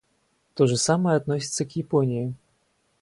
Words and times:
То 0.55 0.65
же 0.65 0.77
самое 0.77 1.15
относится 1.15 1.63
к 1.63 1.73
Японии. 1.73 2.33